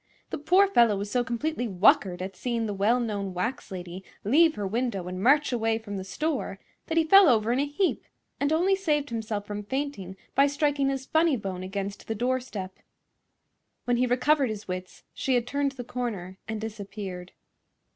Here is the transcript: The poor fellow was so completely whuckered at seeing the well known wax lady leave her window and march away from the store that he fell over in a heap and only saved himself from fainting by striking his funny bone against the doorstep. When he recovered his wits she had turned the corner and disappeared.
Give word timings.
The 0.31 0.39
poor 0.39 0.67
fellow 0.67 0.97
was 0.97 1.11
so 1.11 1.23
completely 1.23 1.67
whuckered 1.67 2.23
at 2.23 2.35
seeing 2.35 2.65
the 2.65 2.73
well 2.73 2.99
known 2.99 3.35
wax 3.35 3.69
lady 3.69 4.03
leave 4.23 4.55
her 4.55 4.65
window 4.65 5.07
and 5.07 5.21
march 5.21 5.51
away 5.51 5.77
from 5.77 5.95
the 5.97 6.03
store 6.03 6.57
that 6.87 6.97
he 6.97 7.03
fell 7.03 7.29
over 7.29 7.51
in 7.53 7.59
a 7.59 7.67
heap 7.67 8.03
and 8.39 8.51
only 8.51 8.75
saved 8.75 9.11
himself 9.11 9.45
from 9.45 9.61
fainting 9.63 10.17
by 10.33 10.47
striking 10.47 10.89
his 10.89 11.05
funny 11.05 11.37
bone 11.37 11.61
against 11.61 12.07
the 12.07 12.15
doorstep. 12.15 12.79
When 13.85 13.97
he 13.97 14.07
recovered 14.07 14.49
his 14.49 14.67
wits 14.67 15.03
she 15.13 15.35
had 15.35 15.45
turned 15.45 15.73
the 15.73 15.83
corner 15.83 16.39
and 16.47 16.59
disappeared. 16.59 17.33